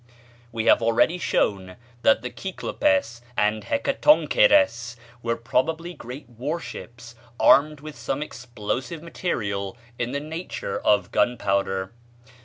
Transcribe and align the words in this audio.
We 0.51 0.65
have 0.65 0.81
already 0.81 1.19
shown 1.19 1.75
that 2.01 2.23
the 2.23 2.31
Kyklopes 2.31 3.21
and 3.37 3.63
Hekatoncheires 3.63 4.95
were 5.21 5.35
probably 5.35 5.93
great 5.93 6.27
war 6.27 6.59
ships, 6.59 7.13
armed 7.39 7.81
with 7.81 7.95
some 7.95 8.23
explosive 8.23 9.03
material 9.03 9.77
in 9.99 10.11
the 10.11 10.19
nature 10.19 10.79
of 10.79 11.11
gunpowder. 11.11 11.91